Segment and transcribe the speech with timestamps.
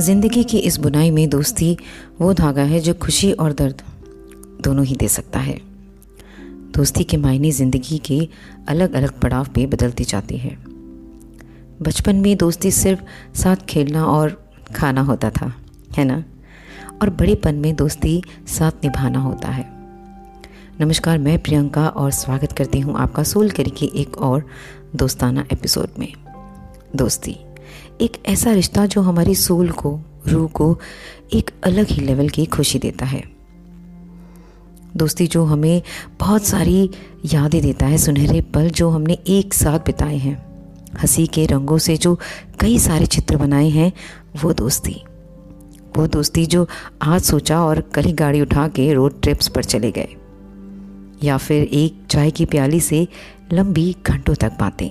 [0.00, 1.78] ज़िंदगी की इस बुनाई में दोस्ती
[2.20, 3.82] वो धागा है जो खुशी और दर्द
[4.60, 5.60] दोनों ही दे सकता है।
[6.74, 8.28] दोस्ती के मायने ज़िंदगी के
[8.68, 10.56] अलग अलग पड़ाव पे बदलती जाती है।
[11.82, 13.00] बचपन में दोस्ती सिर्फ़
[13.38, 15.52] साथ खेलना और खाना होता था,
[15.98, 16.24] है ना?
[17.02, 19.66] और बड़ेपन में दोस्ती साथ निभाना होता है।
[20.80, 24.46] नमस्कार, मैं प्रियंका और स्वागत करती हूँ आपका सोल करी के एक और
[24.96, 26.12] दोस्ताना एपिसोड में।
[26.96, 27.45] दोस्ती।
[28.00, 30.78] एक ऐसा रिश्ता जो हमारी सोल को, रूह को
[31.34, 33.22] एक अलग ही लेवल की खुशी देता है।
[34.96, 35.82] दोस्ती जो हमें
[36.20, 36.90] बहुत सारी
[37.24, 40.36] यादें देता है, सुनहरे पल जो हमने एक साथ बिताए हैं,
[41.02, 42.18] हँसी के रंगों से जो
[42.60, 43.92] कई सारे चित्र बनाए हैं,
[44.42, 45.02] वो दोस्ती।
[45.96, 46.66] वो दोस्ती जो
[47.02, 50.16] आज सोचा और कल ही गाड़ी उठा के रोड ट्रिप्स पर चले गए,
[51.24, 53.06] या फिर एक चाय की प्याली से
[53.52, 54.90] लंबी घंटों तक बातें।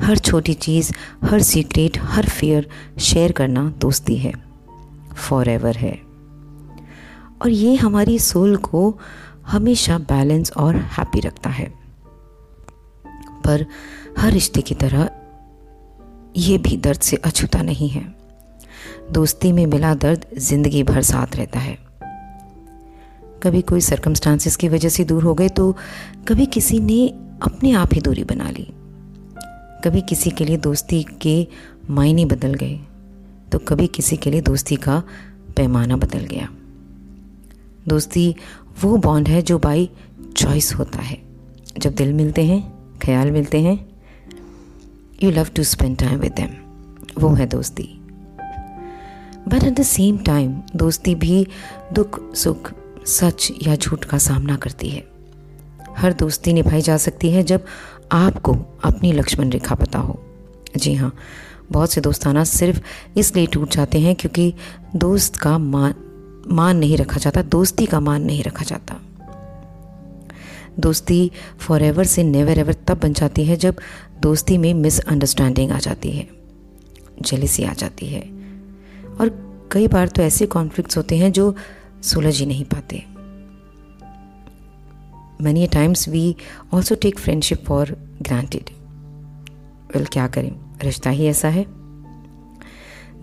[0.00, 0.92] हर छोटी चीज़,
[1.24, 4.32] हर सीक्रेट, हर फेयर शेयर करना दोस्ती है
[5.16, 6.00] फॉर एवर है।
[7.42, 8.98] और ये हमारी सोल को
[9.46, 11.72] हमेशा बैलेंस और हैप्पी रखता है।
[13.44, 13.66] पर
[14.18, 15.10] हर रिश्ते की तरह
[16.36, 18.04] ये भी दर्द से अछूता नहीं है।
[19.12, 21.78] दोस्ती में मिला दर्द ज़िंदगी भर साथ रहता है।
[23.42, 25.76] कभी कोई सरकमस्टांसिस की वजह से दूर हो गए तो
[26.28, 27.06] कभी किसी ने
[27.42, 28.72] अपने आप ही दूरी बना ली।
[29.84, 31.46] कभी किसी के लिए दोस्ती के
[31.90, 32.78] मायने बदल गए
[33.52, 35.02] तो कभी किसी के लिए दोस्ती का
[35.56, 36.48] पैमाना बदल गया।
[37.88, 38.34] दोस्ती
[38.80, 39.90] वो बॉन्ड है जो बाई
[40.36, 41.22] चॉइस होता है।
[41.78, 43.88] जब दिल मिलते हैं, ख्याल मिलते हैं
[45.22, 46.50] you love to spend time with them
[47.18, 47.88] वो है दोस्ती।
[49.48, 51.46] But at the same time दोस्ती भी
[51.92, 52.72] दुख, सुख,
[53.06, 55.14] सच या झूठ का सामना करती है।
[55.96, 57.64] हर दोस्ती निभाई जा सकती है जब
[58.12, 60.20] आपको अपनी लक्ष्मण रेखा पता हो।
[60.76, 61.14] जी हाँ
[61.72, 62.80] बहुत से दोस्ताना सिर्फ़
[63.18, 64.54] इसलिए टूट जाते हैं क्योंकि
[64.96, 65.94] दोस्त का मान
[66.48, 69.00] मान नहीं रखा जाता, दोस्ती का मान नहीं रखा जाता।
[70.80, 73.76] दोस्ती फॉर एवर से नेवर एवर तब बन जाती है जब
[74.20, 76.28] दोस्ती में मिसअंडरस्टैंडिंग आ जाती है
[77.22, 78.20] जेलिसी आ जाती है।
[79.20, 79.28] और
[79.72, 81.54] कई बार तो ऐसे कॉन्फ्लिक्ट्स होते हैं जो
[82.02, 83.13] सुलझ ही नहीं पाते।
[85.42, 86.34] Many times we
[86.74, 87.90] also take friendship for
[88.22, 88.70] granted.
[89.94, 90.78] Well क्या करें?
[90.82, 91.66] रिश्ता ही ऐसा है।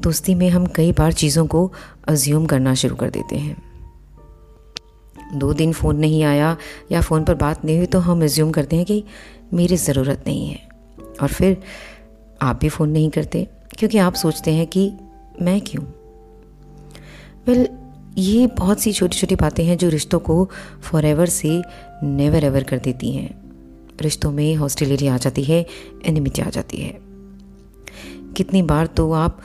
[0.01, 1.73] दोस्ती में हम कई बार चीज़ों को
[2.07, 3.71] अज्यूम करना शुरू कर देते हैं।
[5.35, 6.57] दो दिन फ़ोन नहीं आया
[6.91, 9.03] या फ़ोन पर बात नहीं हुई तो हम एज्यूम करते हैं कि
[9.53, 10.69] मेरी ज़रूरत नहीं है।
[11.21, 11.63] और फिर
[12.41, 14.93] आप भी फ़ोन नहीं करते क्योंकि आप सोचते हैं कि
[15.41, 15.83] मैं क्यों?
[17.47, 17.80] वेल well,
[18.17, 20.49] ये बहुत सी छोटी छोटी बातें हैं जो रिश्तों को
[20.81, 21.61] फॉर एवर से
[22.03, 23.41] नेवर एवर कर देती हैं।
[24.01, 25.65] रिश्तों में हॉस्टिलिटी आ जाती है
[26.05, 26.99] एनिमिटी आ जाती है।
[28.37, 29.39] कितनी बार तो आप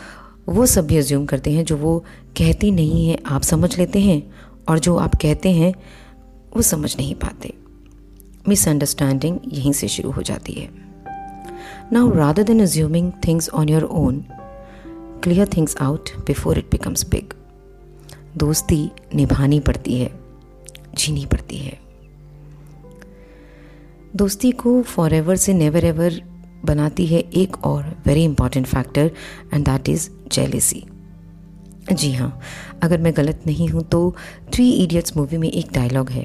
[0.48, 2.04] वो सब भी एज्यूम करते हैं जो वो
[2.38, 4.34] कहती नहीं है, आप समझ लेते हैं
[4.68, 5.74] और जो आप कहते हैं,
[6.56, 7.52] वो समझ नहीं पाते।
[8.48, 10.68] मिसअंडरस्टैंडिंग यहीं से शुरू हो जाती है।
[11.92, 14.24] Now rather than assuming things on your own
[15.22, 17.34] clear things out before it becomes big
[18.36, 18.78] दोस्ती
[19.14, 20.10] निभानी पड़ती है,
[20.94, 21.78] जीनी पड़ती है।
[24.16, 26.20] दोस्ती को फॉर एवर से नेवर एवर
[26.64, 29.10] बनाती है एक और very important factor
[29.54, 30.84] and that is jealousy
[31.92, 32.40] जी हाँ
[32.82, 34.14] अगर मैं गलत नहीं हूँ तो
[34.54, 36.24] थ्री इडियट्स मूवी में एक डायलॉग है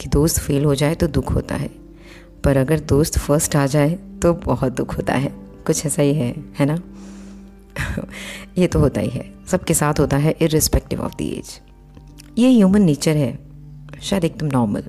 [0.00, 1.70] कि दोस्त फेल हो जाए तो दुख होता है,
[2.44, 5.32] पर अगर दोस्त फ़र्स्ट आ जाए तो बहुत दुख होता है।
[5.66, 6.78] कुछ ऐसा ही है है ना?
[8.58, 11.58] ये तो होता ही है। सबके साथ होता है इरिस्पेक्टिव ऑफ़ द एज
[12.38, 13.38] ये ह्यूमन नेचर है।
[14.02, 14.84] शायद एकदम नॉर्मल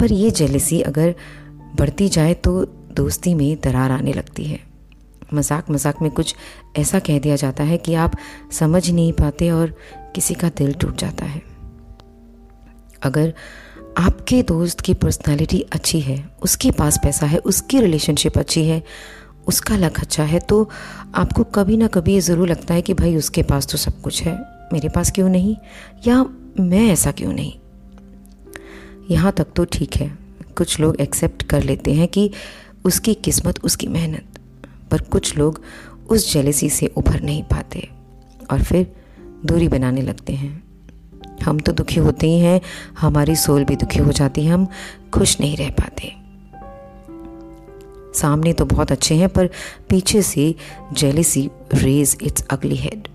[0.00, 1.14] पर ये जेलिसी अगर
[1.76, 4.58] बढ़ती जाए तो दोस्ती में दरार आने लगती है।
[5.34, 6.34] मज़ाक मज़ाक में कुछ
[6.78, 8.16] ऐसा कह दिया जाता है कि आप
[8.52, 9.74] समझ नहीं पाते और
[10.14, 11.42] किसी का दिल टूट जाता है।
[13.02, 13.32] अगर
[13.98, 18.82] आपके दोस्त की पर्सनालिटी अच्छी है, उसके पास पैसा है, उसकी रिलेशनशिप अच्छी है
[19.48, 20.68] उसका लक अच्छा है तो
[21.14, 24.22] आपको कभी ना कभी ये ज़रूर लगता है कि भाई उसके पास तो सब कुछ
[24.22, 24.34] है,
[24.72, 25.56] मेरे पास क्यों नहीं?
[26.06, 26.22] या
[26.60, 27.52] मैं ऐसा क्यों नहीं?
[29.10, 30.10] यहाँ तक तो ठीक है,
[30.56, 32.30] कुछ लोग एक्सेप्ट कर लेते हैं कि
[32.84, 34.38] उसकी किस्मत, उसकी मेहनत,
[34.90, 35.60] पर कुछ लोग
[36.10, 37.88] उस जेलेसी से उभर नहीं पाते
[38.50, 38.92] और फिर
[39.46, 40.62] दूरी बनाने लगते हैं।
[41.44, 42.60] हम तो दुखी होते ही हैं,
[42.98, 44.66] हमारी सोल भी दुखी हो जाती है, हम
[45.14, 46.12] खुश नहीं रह पाते।
[48.14, 49.50] सामने तो बहुत अच्छे हैं, पर
[49.88, 50.54] पीछे से
[50.92, 53.08] jealousy rears its ugly head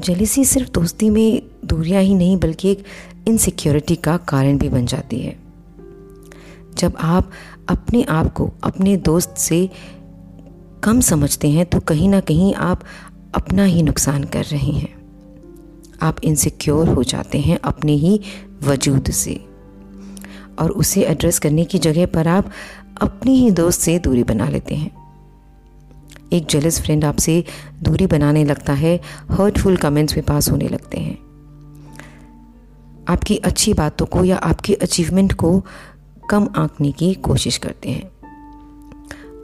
[0.00, 2.84] jealousy सिर्फ़ दोस्ती में दूरियाँ ही नहीं, बल्कि एक
[3.28, 5.36] इनसिक्योरिटी का कारण भी बन जाती है।
[6.78, 7.30] जब आप
[7.68, 9.68] अपने आप को अपने दोस्त से
[10.84, 12.82] कम समझते हैं तो कहीं ना कहीं आप
[13.34, 14.94] अपना ही नुकसान कर रहे हैं।
[16.02, 18.20] आप इनसिक्योर हो जाते हैं अपने ही
[18.62, 19.40] वजूद से।
[20.58, 22.50] और उसे एड्रेस करने की जगह पर आप
[23.02, 25.06] अपनी ही दोस्त से दूरी बना लेते हैं।
[26.32, 27.44] एक जेलस फ्रेंड आपसे
[27.82, 29.00] दूरी बनाने लगता है
[29.30, 31.18] हर्टफुल कमेंट्स भी पास होने लगते हैं।
[33.08, 35.64] आपकी अच्छी बातों को या आपकी अचीवमेंट को
[36.30, 38.06] कम आंकने की कोशिश करते हैं।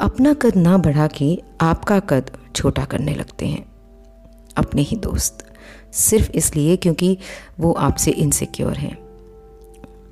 [0.00, 3.72] अपना कद ना बढ़ा के आपका कद छोटा करने लगते हैं।
[4.56, 5.52] अपने ही दोस्त,
[5.92, 7.18] सिर्फ़ इसलिए क्योंकि
[7.60, 8.98] वो आपसे इनसिक्योर हैं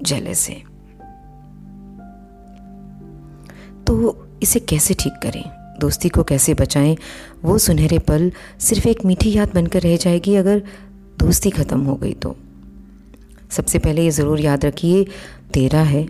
[0.02, 0.69] जेलस हैं।
[3.90, 5.44] तो इसे कैसे ठीक करें?
[5.80, 6.96] दोस्ती को कैसे बचाएँ?
[7.44, 10.62] वो सुनहरे पल सिर्फ़ एक मीठी याद बनकर रह जाएगी अगर
[11.18, 12.36] दोस्ती ख़त्म हो गई तो।
[13.50, 15.06] सबसे पहले ये ज़रूर याद रखिए,
[15.54, 16.04] तेरा है,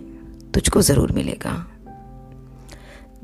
[0.53, 1.67] तुझको ज़रूर मिलेगा।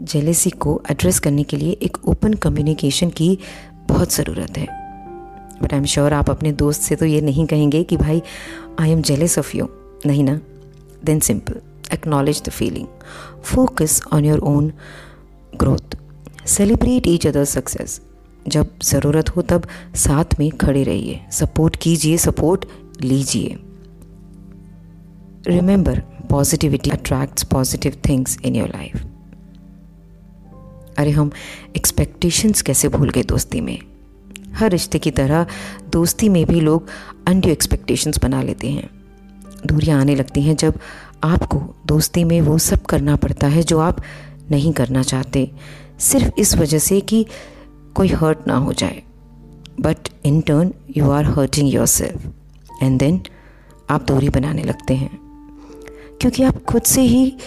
[0.01, 3.39] जेलेसी को एड्रेस करने के लिए एक ओपन कम्युनिकेशन की
[3.89, 4.68] बहुत ज़रूरत है।
[5.63, 8.21] बट आई एम श्योर आप अपने दोस्त से तो ये नहीं कहेंगे कि भाई
[8.80, 9.69] I am jealous of you
[10.06, 10.39] नहीं ना?
[11.06, 11.62] Then simple
[11.94, 12.88] acknowledge the feeling
[13.44, 14.72] focus on your own
[15.56, 15.98] growth
[16.48, 18.01] celebrate each other success
[18.48, 22.66] जब ज़रूरत हो तब साथ में खड़े रहिए। सपोर्ट कीजिए सपोर्ट
[23.01, 23.57] लीजिए।
[25.48, 26.00] Remember
[26.30, 29.06] positivity attracts positive things in your life
[30.98, 31.31] अरे हम
[31.78, 33.80] एक्सपेक्टेशंस कैसे भूल गए दोस्ती में?
[34.54, 35.45] हर रिश्ते की तरह
[35.89, 36.88] दोस्ती में भी लोग
[37.28, 38.89] अनड्यू एक्सपेक्टेशंस बना लेते हैं।
[39.68, 40.74] दूरियाँ आने लगती हैं जब
[41.24, 44.02] आपको दोस्ती में वो सब करना पड़ता है जो आप
[44.52, 45.52] नहीं करना चाहते।
[46.00, 47.25] सिर्फ़ इस वजह से कि
[47.96, 49.04] कोई हर्ट ना हो जाए।
[49.81, 52.28] But in turn you are hurting yourself
[52.84, 53.22] and then
[53.90, 55.19] आप दूरी बनाने लगते हैं।
[56.22, 57.38] क्योंकि आप खुद से ही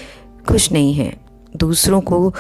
[0.49, 1.21] खुश नहीं हैं।
[1.57, 2.35] दूसरों को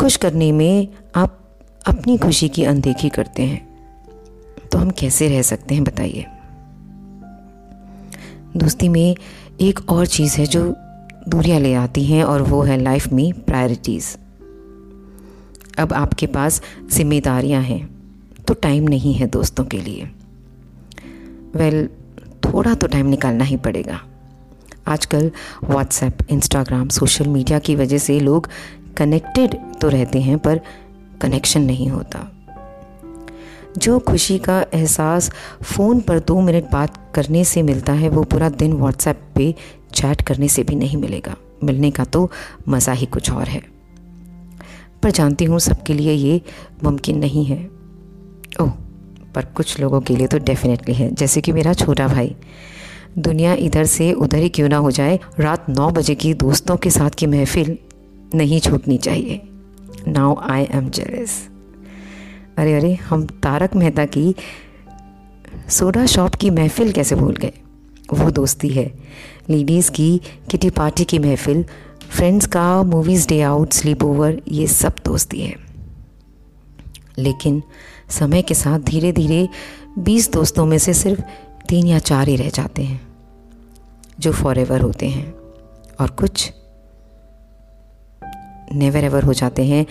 [0.00, 3.68] खुश करने में आप अपनी खुशी की अनदेखी करते हैं।
[4.72, 6.26] तो हम कैसे रह सकते हैं बताइए?
[8.56, 9.16] दोस्ती में
[9.60, 10.76] एक और चीज़ है जो
[11.28, 14.16] दूरियाँ ले आती हैं और वो है लाइफ में प्रायोरिटीज़
[15.78, 16.62] अब आपके पास
[16.92, 17.88] जिम्मेदारियाँ हैं
[18.48, 20.10] तो टाइम नहीं है दोस्तों के लिए।
[21.54, 24.00] वेल well, थोड़ा तो टाइम निकालना ही पड़ेगा।
[24.86, 25.30] आजकल
[25.64, 28.48] व्हाट्सएप इंस्टाग्राम सोशल मीडिया की वजह से लोग
[28.96, 30.60] कनेक्टेड तो रहते हैं पर
[31.20, 32.37] कनेक्शन नहीं होता।
[33.78, 35.30] जो खुशी का एहसास
[35.62, 39.54] फ़ोन पर दो मिनट बात करने से मिलता है, वो पूरा दिन व्हाट्सएप पे
[39.94, 42.30] चैट करने से भी नहीं मिलेगा। मिलने का तो
[42.68, 43.62] मज़ा ही कुछ और है।
[45.02, 46.40] पर जानती हूँ सबके लिए ये
[46.84, 47.70] मुमकिन नहीं है।
[48.60, 48.70] ओह,
[49.34, 52.36] पर कुछ लोगों के लिए तो डेफिनेटली है। जैसे कि मेरा छोटा भाई।
[53.18, 56.90] दुनिया इधर से उधर ही क्यों ना हो जाए, रात नौ बजे की दोस्तों के
[56.90, 57.78] साथ की महफिल
[58.34, 59.40] नहीं छूटनी चाहिए।
[60.08, 61.48] नाउ आई एम जेलस
[62.58, 64.34] अरे अरे, हम तारक मेहता की
[65.68, 67.52] सोडा शॉप की महफिल कैसे भूल गए?
[68.12, 68.94] वो दोस्ती है।
[69.50, 70.20] लेडीज़ की
[70.50, 71.64] किटी पार्टी की महफिल,
[72.10, 75.56] फ्रेंड्स का movies day out sleepover ये सब दोस्ती है।
[77.18, 77.62] लेकिन
[78.10, 79.48] समय के साथ धीरे धीरे
[79.98, 81.20] बीस दोस्तों में से सिर्फ़
[81.68, 83.08] तीन या चार ही रह जाते हैं,
[84.20, 85.34] जो फॉर एवर होते हैं।
[86.00, 86.52] और कुछ
[88.72, 89.86] नेवर एवर हो जाते हैं।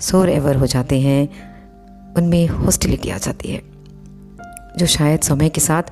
[0.00, 1.28] सोर एवर हो जाते हैं,
[2.14, 3.62] उनमें हॉस्टिलिटी आ जाती है,
[4.78, 5.82] जो शायद समय के साथ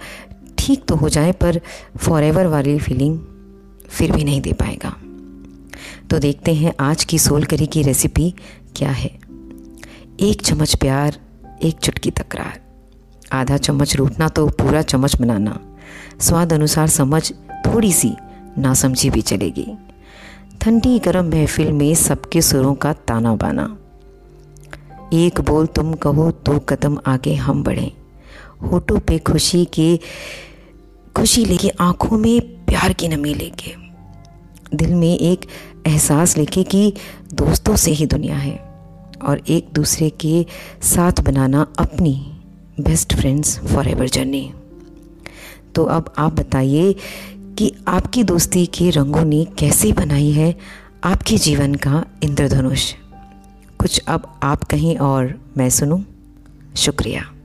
[0.58, 1.60] ठीक तो हो जाए, पर
[1.96, 3.18] फॉर एवर वाली फीलिंग
[3.88, 4.94] फिर भी नहीं दे पाएगा।
[6.10, 8.34] तो देखते हैं आज की सोल करी की रेसिपी
[8.76, 9.10] क्या है।
[10.20, 11.16] एक चम्मच प्यार,
[11.62, 12.60] एक चुटकी तकरार।
[13.32, 15.58] आधा चम्मच रूटना तो पूरा चम्मच बनाना।
[16.20, 17.32] स्वाद अनुसार समझ
[17.66, 18.14] थोड़ी सी
[18.58, 19.66] नासमझी भी चलेगी।
[20.60, 23.76] ठंडी गर्म महफिल में सबके सुरों का ताना बाना।
[25.12, 27.92] एक बोल तुम कहो तो कदम आगे हम बढ़ें।
[28.62, 29.96] होठों पे खुशी के,
[31.16, 33.74] खुशी लेके आँखों में प्यार की नमी लेके।
[34.76, 35.46] दिल में एक
[35.86, 36.92] एहसास लेके कि
[37.34, 38.56] दोस्तों से ही दुनिया है
[39.22, 40.46] और एक दूसरे के
[40.82, 42.40] साथ बनाना अपनी
[42.80, 44.52] best friends forever journey
[45.74, 46.92] तो अब आप बताइए
[47.58, 50.58] कि आपकी दोस्ती के रंगों ने कैसे बनाई है
[51.04, 52.94] आपके जीवन का इंद्रधनुष?
[53.88, 56.02] कुछ अब आप कहीं और मैं सुनूं।
[56.76, 57.37] शुक्रिया।